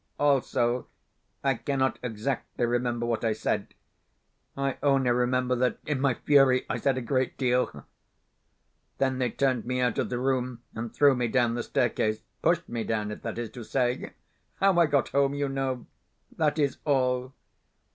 [0.17, 0.87] Also,
[1.43, 3.75] I cannot exactly remember what I said.
[4.57, 7.85] I only remember that in my fury I said a great deal.
[8.97, 12.67] Then they turned me out of the room, and threw me down the staircase pushed
[12.67, 14.13] me down it, that is to say.
[14.55, 15.85] How I got home you know.
[16.35, 17.35] That is all.